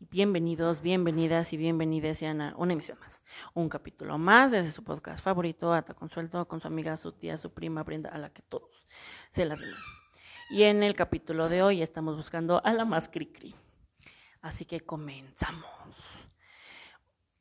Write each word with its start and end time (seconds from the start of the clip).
Bienvenidos, 0.00 0.80
bienvenidas 0.80 1.52
y 1.52 1.56
bienvenidas 1.56 2.18
sean 2.18 2.40
a 2.40 2.54
una 2.56 2.72
emisión 2.72 3.00
más, 3.00 3.20
un 3.52 3.68
capítulo 3.68 4.16
más 4.16 4.52
desde 4.52 4.70
su 4.70 4.84
podcast 4.84 5.24
favorito, 5.24 5.72
Ata 5.72 5.92
Consuelto, 5.92 6.46
con 6.46 6.60
su 6.60 6.68
amiga, 6.68 6.96
su 6.96 7.10
tía, 7.10 7.36
su 7.36 7.52
prima 7.52 7.82
Brenda, 7.82 8.08
a 8.10 8.16
la 8.16 8.32
que 8.32 8.40
todos 8.42 8.86
se 9.30 9.44
la 9.44 9.56
riman. 9.56 9.80
Y 10.50 10.62
en 10.62 10.84
el 10.84 10.94
capítulo 10.94 11.48
de 11.48 11.62
hoy 11.62 11.82
estamos 11.82 12.16
buscando 12.16 12.64
a 12.64 12.72
la 12.74 12.84
más 12.84 13.10
cri-cri. 13.10 13.56
Así 14.40 14.64
que 14.64 14.80
comenzamos. 14.82 15.96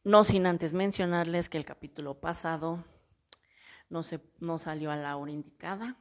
No 0.04 0.24
sin 0.24 0.48
antes 0.48 0.74
mencionarles 0.74 1.50
que 1.50 1.60
el 1.60 1.66
capítulo 1.66 2.20
pasado 2.20 2.84
no, 3.88 4.02
se, 4.02 4.20
no 4.40 4.58
salió 4.58 4.90
a 4.90 4.96
la 4.96 5.16
hora 5.16 5.32
indicada 5.32 5.96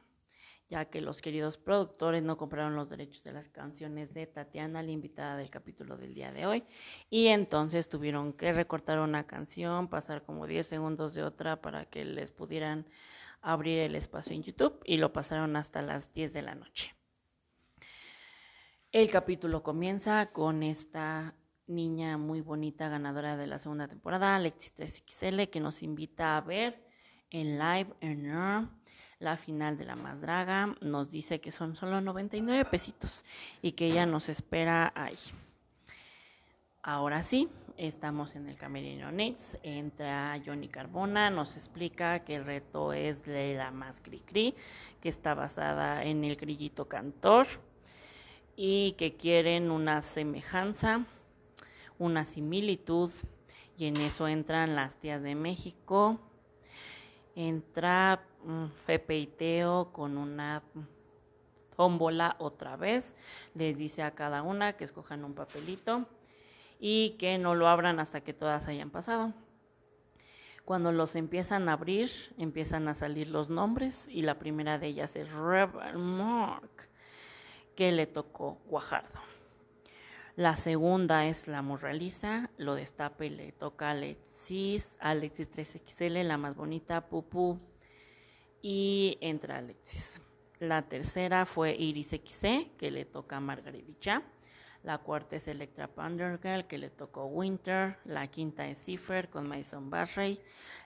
ya 0.69 0.85
que 0.85 1.01
los 1.01 1.21
queridos 1.21 1.57
productores 1.57 2.23
no 2.23 2.37
compraron 2.37 2.75
los 2.75 2.89
derechos 2.89 3.23
de 3.23 3.31
las 3.31 3.49
canciones 3.49 4.13
de 4.13 4.27
Tatiana, 4.27 4.83
la 4.83 4.91
invitada 4.91 5.37
del 5.37 5.49
capítulo 5.49 5.97
del 5.97 6.13
día 6.13 6.31
de 6.31 6.45
hoy, 6.45 6.63
y 7.09 7.27
entonces 7.27 7.87
tuvieron 7.87 8.33
que 8.33 8.51
recortar 8.51 8.99
una 8.99 9.25
canción, 9.25 9.87
pasar 9.87 10.23
como 10.23 10.47
10 10.47 10.67
segundos 10.67 11.13
de 11.13 11.23
otra 11.23 11.61
para 11.61 11.85
que 11.85 12.03
les 12.03 12.31
pudieran 12.31 12.85
abrir 13.41 13.79
el 13.79 13.95
espacio 13.95 14.33
en 14.33 14.43
YouTube 14.43 14.81
y 14.83 14.97
lo 14.97 15.13
pasaron 15.13 15.55
hasta 15.55 15.81
las 15.81 16.13
10 16.13 16.33
de 16.33 16.41
la 16.41 16.55
noche. 16.55 16.93
El 18.91 19.09
capítulo 19.09 19.63
comienza 19.63 20.31
con 20.31 20.63
esta 20.63 21.35
niña 21.67 22.17
muy 22.17 22.41
bonita, 22.41 22.89
ganadora 22.89 23.37
de 23.37 23.47
la 23.47 23.59
segunda 23.59 23.87
temporada, 23.87 24.35
Alexis 24.35 24.73
3XL, 24.75 25.49
que 25.49 25.59
nos 25.59 25.83
invita 25.83 26.37
a 26.37 26.41
ver 26.41 26.87
en 27.29 27.59
live 27.59 27.93
en 27.99 28.23
la 29.19 29.37
final 29.37 29.77
de 29.77 29.85
la 29.85 29.95
más 29.95 30.21
draga. 30.21 30.75
Nos 30.81 31.09
dice 31.09 31.39
que 31.39 31.51
son 31.51 31.75
solo 31.75 32.01
99 32.01 32.65
pesitos 32.65 33.23
y 33.61 33.73
que 33.73 33.87
ella 33.87 34.05
nos 34.05 34.29
espera 34.29 34.91
ahí. 34.95 35.17
Ahora 36.83 37.21
sí, 37.21 37.49
estamos 37.75 38.35
en 38.35 38.47
el 38.47 38.55
Camerino 38.55 39.11
Nets. 39.11 39.57
Entra 39.63 40.39
Johnny 40.45 40.69
Carbona, 40.69 41.29
nos 41.29 41.55
explica 41.55 42.23
que 42.23 42.35
el 42.35 42.45
reto 42.45 42.93
es 42.93 43.25
de 43.25 43.55
la 43.55 43.71
más 43.71 43.99
cri 43.99 44.19
cri, 44.19 44.55
que 45.01 45.09
está 45.09 45.33
basada 45.33 46.03
en 46.05 46.23
el 46.23 46.37
grillito 46.37 46.87
cantor 46.87 47.47
y 48.55 48.93
que 48.93 49.15
quieren 49.15 49.69
una 49.69 50.01
semejanza, 50.01 51.05
una 51.99 52.23
similitud. 52.23 53.11
Y 53.77 53.85
en 53.85 53.97
eso 53.97 54.27
entran 54.27 54.75
las 54.75 54.95
tías 54.97 55.21
de 55.21 55.35
México. 55.35 56.19
Entra 57.35 58.25
Pepe 58.85 59.29
con 59.91 60.17
una 60.17 60.63
tómbola 61.75 62.35
otra 62.39 62.75
vez. 62.75 63.15
Les 63.53 63.77
dice 63.77 64.03
a 64.03 64.11
cada 64.11 64.41
una 64.41 64.73
que 64.73 64.83
escojan 64.83 65.23
un 65.23 65.33
papelito 65.33 66.05
y 66.79 67.11
que 67.11 67.37
no 67.37 67.55
lo 67.55 67.67
abran 67.67 67.99
hasta 67.99 68.21
que 68.21 68.33
todas 68.33 68.67
hayan 68.67 68.89
pasado. 68.89 69.33
Cuando 70.65 70.91
los 70.91 71.15
empiezan 71.15 71.69
a 71.69 71.73
abrir, 71.73 72.11
empiezan 72.37 72.87
a 72.89 72.95
salir 72.95 73.29
los 73.29 73.49
nombres 73.49 74.07
y 74.09 74.23
la 74.23 74.37
primera 74.37 74.77
de 74.77 74.87
ellas 74.87 75.15
es 75.15 75.31
Rebel 75.31 75.97
Mark, 75.97 76.89
que 77.75 77.93
le 77.93 78.05
tocó 78.05 78.59
Guajardo. 78.65 79.21
La 80.35 80.55
segunda 80.55 81.25
es 81.25 81.47
la 81.47 81.61
Morraliza, 81.61 82.49
lo 82.57 82.75
destapa 82.75 83.25
y 83.25 83.29
le 83.29 83.53
toca 83.53 83.91
Alexis, 83.91 84.97
Alexis 84.99 85.49
3XL, 85.51 86.21
la 86.23 86.37
más 86.37 86.55
bonita, 86.55 87.07
Pupu 87.07 87.59
y 88.61 89.17
entra 89.21 89.57
Alexis. 89.57 90.21
La 90.59 90.87
tercera 90.87 91.45
fue 91.45 91.75
Iris 91.75 92.09
XC, 92.09 92.75
que 92.77 92.91
le 92.91 93.05
toca 93.05 93.37
a 93.37 93.39
Margarita. 93.39 94.23
La 94.83 94.99
cuarta 94.99 95.35
es 95.35 95.47
Electra 95.47 95.87
Pandergirl, 95.87 96.65
que 96.65 96.77
le 96.77 96.89
tocó 96.89 97.25
Winter. 97.25 97.97
La 98.05 98.27
quinta 98.27 98.67
es 98.67 98.77
Cipher 98.77 99.29
con 99.29 99.47
Mason 99.47 99.89
Barrey. 99.89 100.39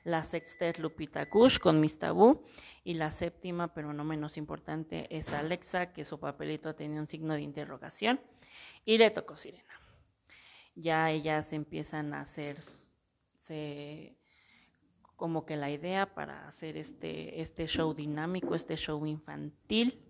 La 0.03 0.23
sexta 0.23 0.67
es 0.67 0.79
Lupita 0.79 1.29
Kush 1.29 1.59
con 1.59 1.79
Miss 1.79 1.99
Tabú. 1.99 2.43
Y 2.83 2.95
la 2.95 3.11
séptima, 3.11 3.73
pero 3.73 3.93
no 3.93 4.03
menos 4.03 4.37
importante, 4.37 5.07
es 5.15 5.31
Alexa, 5.33 5.93
que 5.93 6.03
su 6.03 6.19
papelito 6.19 6.73
tenía 6.75 6.99
un 6.99 7.07
signo 7.07 7.35
de 7.35 7.41
interrogación. 7.41 8.19
Y 8.85 8.97
le 8.97 9.11
tocó 9.11 9.37
Sirena. 9.37 9.79
Ya 10.75 11.11
ellas 11.11 11.53
empiezan 11.53 12.13
a 12.13 12.21
hacer, 12.21 12.57
se 13.35 14.17
como 15.21 15.45
que 15.45 15.55
la 15.55 15.69
idea 15.69 16.15
para 16.15 16.47
hacer 16.47 16.77
este, 16.77 17.43
este 17.43 17.67
show 17.67 17.93
dinámico, 17.93 18.55
este 18.55 18.75
show 18.75 19.05
infantil. 19.05 20.01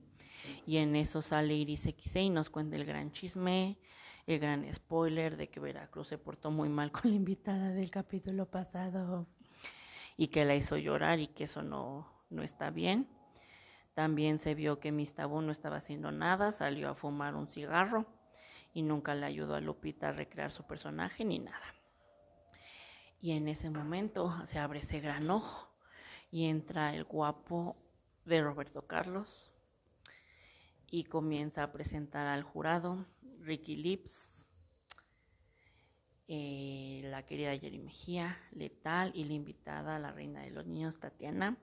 Y 0.66 0.77
en 0.77 0.95
eso 0.95 1.22
sale 1.22 1.53
Iris 1.53 1.81
XC 1.81 2.16
y 2.22 2.29
nos 2.29 2.49
cuenta 2.49 2.77
el 2.77 2.85
gran 2.85 3.11
chisme, 3.11 3.77
el 4.25 4.39
gran 4.39 4.73
spoiler 4.73 5.35
de 5.35 5.50
que 5.50 5.59
Veracruz 5.59 6.07
se 6.07 6.17
portó 6.17 6.50
muy 6.50 6.69
mal 6.69 6.94
con 6.94 7.11
la 7.11 7.17
invitada 7.17 7.71
del 7.71 7.91
capítulo 7.91 8.45
pasado 8.45 9.27
y 10.16 10.29
que 10.29 10.45
la 10.45 10.55
hizo 10.55 10.77
llorar 10.77 11.19
y 11.19 11.27
que 11.27 11.44
eso 11.44 11.61
no, 11.61 12.07
no 12.29 12.41
está 12.41 12.69
bien. 12.69 13.09
También 13.94 14.39
se 14.39 14.55
vio 14.55 14.79
que 14.79 14.94
Miss 14.94 15.13
Tabú 15.13 15.41
no 15.41 15.51
estaba 15.51 15.75
haciendo 15.75 16.13
nada, 16.13 16.53
salió 16.53 16.88
a 16.88 16.95
fumar 16.95 17.35
un 17.35 17.50
cigarro 17.50 18.05
y 18.73 18.81
nunca 18.81 19.13
le 19.13 19.25
ayudó 19.25 19.55
a 19.55 19.59
Lupita 19.59 20.07
a 20.07 20.13
recrear 20.13 20.53
su 20.53 20.63
personaje 20.63 21.25
ni 21.25 21.39
nada. 21.39 21.81
Y 23.21 23.33
en 23.33 23.47
ese 23.47 23.69
momento 23.69 24.35
se 24.47 24.57
abre 24.57 24.79
ese 24.79 24.99
gran 24.99 25.29
ojo 25.29 25.69
y 26.31 26.45
entra 26.45 26.95
el 26.95 27.03
guapo 27.03 27.77
de 28.25 28.41
Roberto 28.41 28.87
Carlos 28.87 29.51
y 30.89 31.03
comienza 31.03 31.61
a 31.61 31.71
presentar 31.71 32.25
al 32.25 32.41
jurado 32.41 33.05
Ricky 33.41 33.75
Lips, 33.75 34.47
eh, 36.27 37.01
la 37.05 37.23
querida 37.23 37.55
Jerry 37.59 37.77
Mejía, 37.77 38.39
Letal 38.53 39.11
y 39.13 39.25
la 39.25 39.33
invitada, 39.33 39.99
la 39.99 40.11
reina 40.11 40.41
de 40.41 40.49
los 40.49 40.65
niños, 40.65 40.99
Tatiana, 40.99 41.57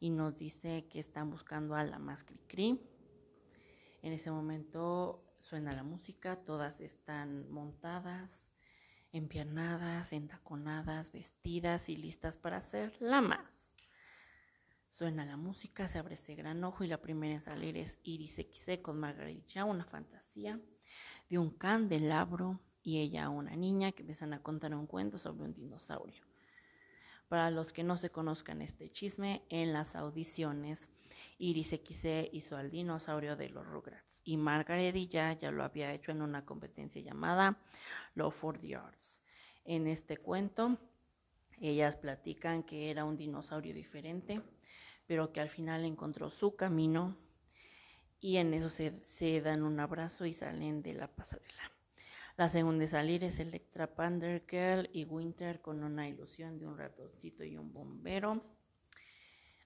y 0.00 0.10
nos 0.10 0.36
dice 0.36 0.88
que 0.88 0.98
están 0.98 1.30
buscando 1.30 1.76
a 1.76 1.84
la 1.84 2.00
más 2.00 2.24
cri, 2.48 2.80
En 4.02 4.12
ese 4.12 4.32
momento 4.32 5.22
suena 5.38 5.70
la 5.70 5.84
música, 5.84 6.36
todas 6.44 6.80
están 6.80 7.48
montadas 7.48 8.50
empiernadas, 9.12 10.12
entaconadas, 10.12 11.12
vestidas 11.12 11.88
y 11.88 11.96
listas 11.96 12.36
para 12.36 12.58
hacer 12.58 12.96
la 13.00 13.20
más. 13.20 13.74
Suena 14.92 15.24
la 15.24 15.36
música, 15.36 15.88
se 15.88 15.98
abre 15.98 16.14
ese 16.14 16.34
gran 16.34 16.62
ojo 16.64 16.82
y 16.82 16.88
la 16.88 17.00
primera 17.00 17.34
en 17.34 17.40
salir 17.40 17.76
es 17.76 17.98
Iris 18.02 18.34
XC 18.34 18.82
con 18.82 18.98
Margarita, 18.98 19.64
una 19.64 19.84
fantasía 19.84 20.60
de 21.28 21.38
un 21.38 21.50
candelabro 21.50 22.60
y 22.82 22.98
ella 22.98 23.28
una 23.28 23.54
niña 23.54 23.92
que 23.92 24.02
empiezan 24.02 24.32
a 24.32 24.42
contar 24.42 24.74
un 24.74 24.86
cuento 24.86 25.18
sobre 25.18 25.44
un 25.44 25.52
dinosaurio. 25.52 26.27
Para 27.28 27.50
los 27.50 27.72
que 27.72 27.84
no 27.84 27.96
se 27.96 28.10
conozcan 28.10 28.62
este 28.62 28.90
chisme, 28.90 29.42
en 29.50 29.72
las 29.72 29.94
audiciones 29.96 30.88
Iris 31.38 31.68
XC 31.68 32.30
hizo 32.32 32.56
al 32.56 32.70
dinosaurio 32.70 33.36
de 33.36 33.50
los 33.50 33.66
Rugrats 33.66 34.20
y 34.24 34.36
Margarita 34.36 35.32
ya 35.34 35.50
lo 35.50 35.62
había 35.62 35.92
hecho 35.92 36.10
en 36.10 36.22
una 36.22 36.44
competencia 36.44 37.00
llamada 37.02 37.58
Law 38.14 38.30
for 38.30 38.58
the 38.58 38.76
Arts. 38.76 39.22
En 39.64 39.86
este 39.86 40.16
cuento, 40.16 40.78
ellas 41.60 41.96
platican 41.96 42.62
que 42.62 42.90
era 42.90 43.04
un 43.04 43.16
dinosaurio 43.16 43.74
diferente, 43.74 44.40
pero 45.06 45.32
que 45.32 45.40
al 45.40 45.50
final 45.50 45.84
encontró 45.84 46.30
su 46.30 46.56
camino 46.56 47.16
y 48.20 48.38
en 48.38 48.54
eso 48.54 48.70
se, 48.70 49.00
se 49.02 49.40
dan 49.40 49.62
un 49.62 49.78
abrazo 49.80 50.26
y 50.26 50.32
salen 50.32 50.82
de 50.82 50.94
la 50.94 51.08
pasarela. 51.08 51.77
La 52.38 52.48
segunda 52.48 52.82
de 52.82 52.88
salir 52.88 53.24
es 53.24 53.40
Electra 53.40 53.96
Pandergirl 53.96 54.88
y 54.92 55.04
Winter 55.06 55.60
con 55.60 55.82
una 55.82 56.08
ilusión 56.08 56.60
de 56.60 56.68
un 56.68 56.78
ratoncito 56.78 57.42
y 57.42 57.58
un 57.58 57.72
bombero 57.72 58.44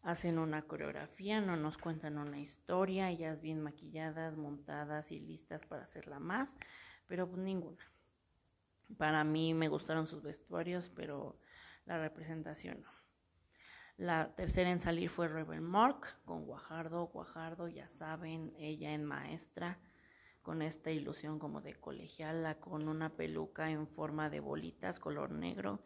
hacen 0.00 0.38
una 0.38 0.62
coreografía, 0.62 1.42
no 1.42 1.54
nos 1.56 1.76
cuentan 1.76 2.16
una 2.16 2.40
historia, 2.40 3.10
ellas 3.10 3.42
bien 3.42 3.60
maquilladas, 3.60 4.38
montadas 4.38 5.12
y 5.12 5.20
listas 5.20 5.66
para 5.66 5.82
hacerla 5.82 6.18
más, 6.18 6.56
pero 7.06 7.28
pues 7.28 7.42
ninguna. 7.42 7.84
Para 8.96 9.22
mí 9.22 9.52
me 9.52 9.68
gustaron 9.68 10.06
sus 10.06 10.22
vestuarios, 10.22 10.90
pero 10.96 11.38
la 11.84 11.98
representación 11.98 12.80
no. 12.80 12.90
La 13.98 14.34
tercera 14.34 14.70
en 14.70 14.80
salir 14.80 15.10
fue 15.10 15.28
Rebel 15.28 15.60
Mark 15.60 16.06
con 16.24 16.46
Guajardo. 16.46 17.08
Guajardo, 17.08 17.68
ya 17.68 17.86
saben, 17.90 18.54
ella 18.56 18.94
en 18.94 19.04
maestra, 19.04 19.78
con 20.42 20.62
esta 20.62 20.90
ilusión 20.90 21.38
como 21.38 21.60
de 21.60 21.74
colegiala, 21.74 22.56
con 22.56 22.88
una 22.88 23.10
peluca 23.10 23.70
en 23.70 23.86
forma 23.86 24.28
de 24.28 24.40
bolitas, 24.40 24.98
color 24.98 25.30
negro 25.30 25.80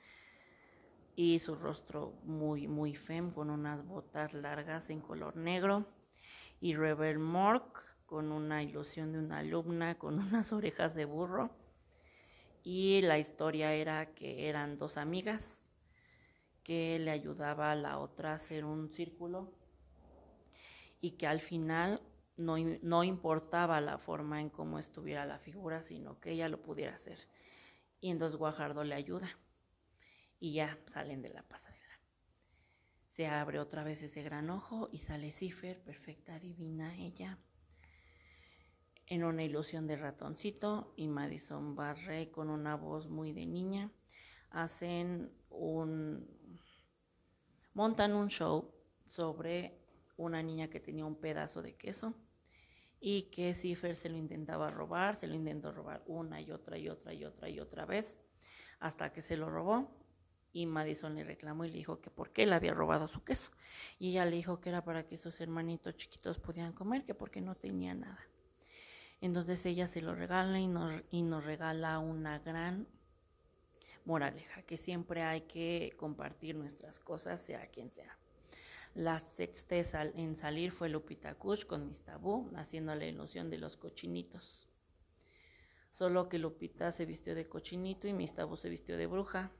y 1.14 1.38
su 1.38 1.54
rostro 1.54 2.12
muy, 2.24 2.68
muy 2.68 2.94
fem 2.94 3.30
con 3.30 3.50
unas 3.50 3.86
botas 3.86 4.34
largas 4.34 4.90
en 4.90 5.00
color 5.00 5.36
negro 5.36 5.86
y 6.60 6.74
Rebel 6.74 7.18
Mork 7.18 7.82
con 8.06 8.32
una 8.32 8.62
ilusión 8.62 9.12
de 9.12 9.18
una 9.18 9.38
alumna 9.38 9.98
con 9.98 10.18
unas 10.26 10.52
orejas 10.52 10.94
de 10.94 11.04
burro. 11.04 11.50
Y 12.62 13.00
la 13.02 13.18
historia 13.18 13.74
era 13.74 14.14
que 14.14 14.48
eran 14.48 14.76
dos 14.76 14.96
amigas 14.96 15.68
que 16.64 16.98
le 16.98 17.12
ayudaba 17.12 17.70
a 17.70 17.76
la 17.76 17.98
otra 17.98 18.32
a 18.32 18.36
hacer 18.36 18.64
un 18.64 18.90
círculo 18.90 19.52
y 21.00 21.12
que 21.12 21.28
al 21.28 21.40
final 21.40 22.00
no, 22.36 22.56
no 22.58 23.04
importaba 23.04 23.80
la 23.80 23.98
forma 23.98 24.40
en 24.40 24.50
cómo 24.50 24.78
estuviera 24.78 25.24
la 25.24 25.38
figura, 25.38 25.82
sino 25.82 26.20
que 26.20 26.32
ella 26.32 26.48
lo 26.48 26.62
pudiera 26.62 26.94
hacer. 26.94 27.18
Y 28.00 28.10
entonces 28.10 28.38
Guajardo 28.38 28.84
le 28.84 28.94
ayuda 28.94 29.28
y 30.38 30.54
ya 30.54 30.78
salen 30.86 31.22
de 31.22 31.30
la 31.30 31.42
pasarela. 31.42 31.76
Se 33.08 33.26
abre 33.26 33.58
otra 33.58 33.82
vez 33.82 34.02
ese 34.02 34.22
gran 34.22 34.50
ojo 34.50 34.90
y 34.92 34.98
sale 34.98 35.32
Cipher, 35.32 35.82
perfecta, 35.82 36.38
divina 36.38 36.94
ella, 36.96 37.38
en 39.06 39.24
una 39.24 39.44
ilusión 39.44 39.86
de 39.86 39.96
ratoncito 39.96 40.92
y 40.96 41.08
Madison 41.08 41.74
Barre 41.74 42.30
con 42.30 42.50
una 42.50 42.76
voz 42.76 43.08
muy 43.08 43.32
de 43.32 43.46
niña. 43.46 43.90
Hacen 44.50 45.32
un... 45.48 46.28
montan 47.72 48.12
un 48.12 48.28
show 48.28 48.74
sobre 49.06 49.80
una 50.16 50.42
niña 50.42 50.68
que 50.68 50.80
tenía 50.80 51.06
un 51.06 51.16
pedazo 51.16 51.62
de 51.62 51.76
queso 51.76 52.14
y 53.00 53.22
que 53.24 53.54
Cipher 53.54 53.96
se 53.96 54.08
lo 54.08 54.16
intentaba 54.16 54.70
robar, 54.70 55.16
se 55.16 55.26
lo 55.26 55.34
intentó 55.34 55.72
robar 55.72 56.02
una 56.06 56.40
y 56.40 56.50
otra 56.50 56.78
y 56.78 56.88
otra 56.88 57.12
y 57.12 57.24
otra 57.24 57.48
y 57.48 57.60
otra 57.60 57.84
vez 57.84 58.16
hasta 58.78 59.12
que 59.12 59.22
se 59.22 59.36
lo 59.36 59.48
robó 59.48 59.90
y 60.52 60.64
Madison 60.64 61.14
le 61.14 61.24
reclamó 61.24 61.64
y 61.64 61.70
le 61.70 61.76
dijo 61.76 62.00
que 62.00 62.10
por 62.10 62.30
qué 62.30 62.46
le 62.46 62.54
había 62.54 62.72
robado 62.72 63.08
su 63.08 63.22
queso. 63.24 63.50
Y 63.98 64.10
ella 64.10 64.24
le 64.24 64.36
dijo 64.36 64.58
que 64.60 64.70
era 64.70 64.84
para 64.84 65.06
que 65.06 65.18
sus 65.18 65.38
hermanitos 65.40 65.96
chiquitos 65.96 66.38
pudieran 66.38 66.72
comer, 66.72 67.04
que 67.04 67.14
porque 67.14 67.42
no 67.42 67.56
tenía 67.56 67.92
nada. 67.92 68.20
Entonces 69.20 69.64
ella 69.66 69.86
se 69.86 70.00
lo 70.00 70.14
regala 70.14 70.58
y 70.58 70.66
nos, 70.66 71.02
y 71.10 71.22
nos 71.22 71.44
regala 71.44 71.98
una 71.98 72.38
gran 72.38 72.88
moraleja, 74.06 74.62
que 74.62 74.78
siempre 74.78 75.22
hay 75.22 75.42
que 75.42 75.92
compartir 75.98 76.54
nuestras 76.56 77.00
cosas, 77.00 77.42
sea 77.42 77.66
quien 77.66 77.90
sea. 77.90 78.16
La 78.96 79.20
sexta 79.20 79.76
en 79.76 80.36
salir 80.36 80.72
fue 80.72 80.88
Lupita 80.88 81.34
Kush 81.34 81.66
con 81.66 81.86
Miss 81.86 82.02
Tabú, 82.02 82.50
haciendo 82.56 82.94
la 82.94 83.04
ilusión 83.04 83.50
de 83.50 83.58
los 83.58 83.76
cochinitos. 83.76 84.70
Solo 85.92 86.30
que 86.30 86.38
Lupita 86.38 86.90
se 86.92 87.04
vistió 87.04 87.34
de 87.34 87.46
cochinito 87.46 88.08
y 88.08 88.14
Miss 88.14 88.34
Tabú 88.34 88.56
se 88.56 88.70
vistió 88.70 88.96
de 88.96 89.06
bruja 89.06 89.52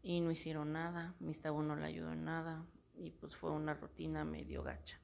y 0.00 0.20
no 0.20 0.30
hicieron 0.30 0.72
nada, 0.72 1.16
Miss 1.18 1.40
Tabú 1.40 1.62
no 1.62 1.74
le 1.74 1.86
ayudó 1.86 2.12
en 2.12 2.24
nada 2.24 2.64
y 2.94 3.10
pues 3.10 3.34
fue 3.34 3.50
una 3.50 3.74
rutina 3.74 4.24
medio 4.24 4.62
gacha. 4.62 5.00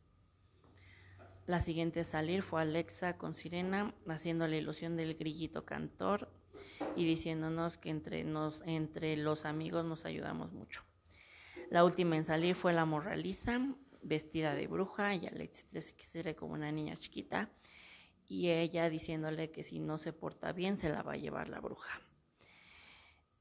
La 1.46 1.58
siguiente 1.58 1.98
a 1.98 2.04
salir 2.04 2.44
fue 2.44 2.62
Alexa 2.62 3.18
con 3.18 3.34
Sirena, 3.34 3.92
haciendo 4.06 4.46
la 4.46 4.54
ilusión 4.54 4.96
del 4.96 5.16
grillito 5.16 5.64
cantor 5.64 6.30
y 6.94 7.04
diciéndonos 7.04 7.76
que 7.76 7.90
entre, 7.90 8.22
nos, 8.22 8.62
entre 8.66 9.16
los 9.16 9.46
amigos 9.46 9.84
nos 9.84 10.04
ayudamos 10.04 10.52
mucho. 10.52 10.84
La 11.72 11.84
última 11.84 12.18
en 12.18 12.26
salir 12.26 12.54
fue 12.54 12.74
la 12.74 12.84
Morraliza, 12.84 13.58
vestida 14.02 14.54
de 14.54 14.66
bruja, 14.66 15.14
y 15.14 15.26
Alexis 15.26 15.94
se 16.12 16.36
como 16.36 16.52
una 16.52 16.70
niña 16.70 16.98
chiquita, 16.98 17.48
y 18.26 18.50
ella 18.50 18.90
diciéndole 18.90 19.50
que 19.50 19.64
si 19.64 19.78
no 19.78 19.96
se 19.96 20.12
porta 20.12 20.52
bien 20.52 20.76
se 20.76 20.90
la 20.90 21.02
va 21.02 21.14
a 21.14 21.16
llevar 21.16 21.48
la 21.48 21.60
bruja. 21.60 21.98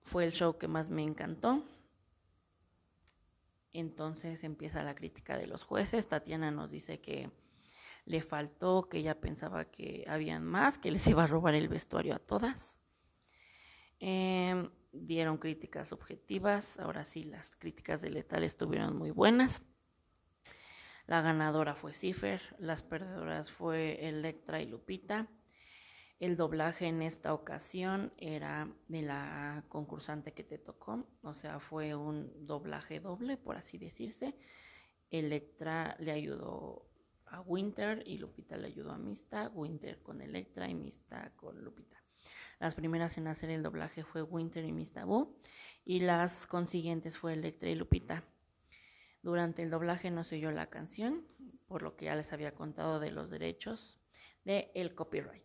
Fue 0.02 0.24
el 0.24 0.32
show 0.32 0.58
que 0.58 0.70
más 0.70 0.90
me 0.90 1.04
encantó. 1.04 1.66
Entonces 3.74 4.46
empieza 4.46 4.82
la 4.82 4.96
crítica 4.96 5.38
de 5.38 5.48
los 5.48 5.66
jueces. 5.66 6.08
Tatiana 6.08 6.52
nos 6.52 6.72
dice 6.72 7.02
que 7.02 7.30
le 8.06 8.22
faltó, 8.22 8.88
que 8.88 9.00
ella 9.00 9.20
pensaba 9.20 9.66
que 9.66 10.06
habían 10.08 10.46
más, 10.46 10.78
que 10.78 10.92
les 10.92 11.06
iba 11.06 11.26
a 11.26 11.28
robar 11.28 11.54
el 11.54 11.68
vestuario 11.68 12.16
a 12.16 12.20
todas. 12.20 12.80
Em, 14.00 14.70
dieron 14.92 15.38
críticas 15.38 15.92
objetivas, 15.92 16.80
ahora 16.80 17.06
sí 17.06 17.24
las 17.24 17.56
críticas 17.56 18.02
de 18.02 18.10
Letal 18.10 18.44
estuvieron 18.44 18.98
muy 18.98 19.12
buenas. 19.12 19.62
La 21.08 21.22
ganadora 21.22 21.76
fue 21.76 21.94
Cipher, 21.94 22.42
las 22.60 22.84
perdedoras 22.84 23.52
fue 23.52 24.08
Electra 24.08 24.62
y 24.62 24.68
Lupita. 24.68 25.28
El 26.20 26.38
doblaje 26.38 26.86
en 26.86 27.02
esta 27.02 27.34
ocasión 27.34 28.14
era 28.18 28.72
de 28.88 29.02
la 29.02 29.66
concursante 29.70 30.34
que 30.34 30.44
te 30.44 30.60
tocó, 30.60 31.08
o 31.24 31.34
sea, 31.34 31.60
fue 31.60 31.96
un 31.96 32.46
doblaje 32.46 33.00
doble, 33.00 33.38
por 33.38 33.58
así 33.58 33.78
decirse. 33.78 34.36
Electra 35.10 35.96
le 36.00 36.12
ayudó 36.12 36.88
a 37.26 37.42
Winter 37.42 38.04
y 38.06 38.18
Lupita 38.18 38.56
le 38.58 38.68
ayudó 38.68 38.92
a 38.92 38.98
Mista, 38.98 39.50
Winter 39.50 40.02
con 40.02 40.22
Electra 40.22 40.70
y 40.70 40.76
Mista 40.76 41.34
con 41.36 41.64
Lupita. 41.64 42.01
Las 42.62 42.76
primeras 42.76 43.18
en 43.18 43.28
hacer 43.28 43.50
el 43.50 43.64
doblaje 43.64 44.04
fue 44.04 44.22
Winter 44.22 44.64
y 44.64 44.72
Mista 44.72 45.04
Boo 45.04 45.36
y 45.84 46.02
las 46.02 46.46
consiguientes 46.46 47.18
fue 47.18 47.34
Electra 47.34 47.72
y 47.72 47.74
Lupita. 47.74 48.24
Durante 49.24 49.64
el 49.64 49.72
doblaje 49.72 50.12
no 50.12 50.24
se 50.24 50.36
oyó 50.36 50.52
la 50.52 50.68
canción, 50.68 51.26
por 51.68 51.82
lo 51.82 51.96
que 51.96 52.06
ya 52.06 52.14
les 52.14 52.32
había 52.32 52.54
contado 52.54 53.00
de 53.00 53.10
los 53.10 53.32
derechos 53.32 54.00
de 54.46 54.70
el 54.76 54.94
copyright. 54.94 55.44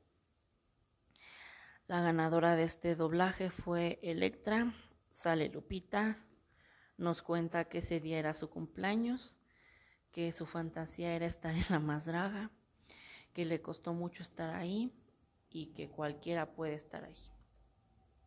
La 1.86 2.02
ganadora 2.02 2.54
de 2.54 2.64
este 2.64 2.94
doblaje 2.96 3.48
fue 3.48 3.98
Electra, 4.02 4.74
sale 5.08 5.48
Lupita, 5.48 6.22
nos 6.98 7.22
cuenta 7.22 7.64
que 7.64 7.78
ese 7.78 7.98
día 7.98 8.19
era 8.19 8.34
su 8.34 8.50
cumpleaños 8.50 9.38
que 10.12 10.32
su 10.32 10.44
fantasía 10.44 11.14
era 11.14 11.24
estar 11.24 11.54
en 11.54 11.64
la 11.70 11.78
más 11.78 12.04
que 13.32 13.46
le 13.46 13.62
costó 13.62 13.94
mucho 13.94 14.22
estar 14.22 14.54
ahí 14.54 14.92
y 15.50 15.69
que 15.75 15.88
cualquiera 15.88 16.54
puede 16.54 16.75
estar 16.75 17.04
ahí, 17.04 17.16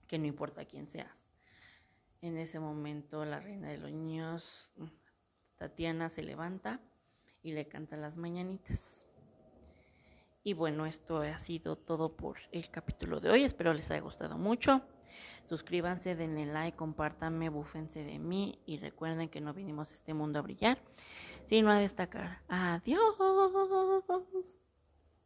que 0.07 0.17
no 0.17 0.25
importa 0.25 0.65
quién 0.65 0.87
seas. 0.87 1.33
En 2.21 2.37
ese 2.37 2.59
momento 2.59 3.23
la 3.25 3.39
reina 3.39 3.69
de 3.69 3.77
los 3.77 3.91
niños, 3.91 4.73
Tatiana, 5.57 6.09
se 6.09 6.23
levanta 6.23 6.81
y 7.41 7.53
le 7.53 7.67
canta 7.67 7.95
las 7.95 8.17
mañanitas. 8.17 9.07
Y 10.43 10.53
bueno, 10.53 10.85
esto 10.85 11.19
ha 11.19 11.37
sido 11.39 11.75
todo 11.77 12.15
por 12.15 12.37
el 12.51 12.69
capítulo 12.69 13.19
de 13.19 13.29
hoy. 13.29 13.43
Espero 13.43 13.73
les 13.73 13.91
haya 13.91 14.01
gustado 14.01 14.37
mucho. 14.37 14.81
Suscríbanse, 15.45 16.15
denle 16.15 16.45
like, 16.45 16.77
compártanme, 16.77 17.49
búfense 17.49 18.03
de 18.03 18.19
mí 18.19 18.61
y 18.65 18.77
recuerden 18.77 19.29
que 19.29 19.41
no 19.41 19.53
vinimos 19.53 19.91
a 19.91 19.93
este 19.95 20.13
mundo 20.13 20.39
a 20.39 20.41
brillar, 20.43 20.79
sino 21.45 21.71
a 21.71 21.79
destacar. 21.79 22.41
Adiós. 22.47 23.15